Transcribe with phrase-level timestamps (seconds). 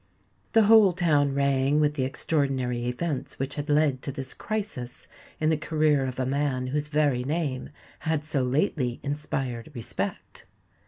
[0.53, 5.05] The whole town rang with the extraordinary events which had led to this crisis
[5.39, 10.45] in the career of a man whose very name had so lately inspired respect.